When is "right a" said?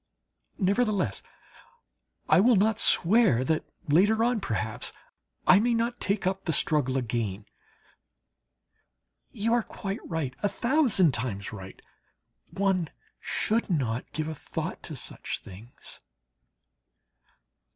10.09-10.49